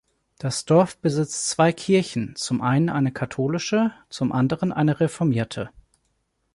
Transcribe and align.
Das 0.39 0.65
Dorf 0.65 0.97
besitzt 0.97 1.47
zwei 1.51 1.71
Kirchen: 1.71 2.35
zum 2.35 2.59
einen 2.63 2.89
eine 2.89 3.11
katholische, 3.11 3.91
zum 4.09 4.31
anderen 4.31 4.73
eine 4.73 4.99
reformierte. 4.99 5.69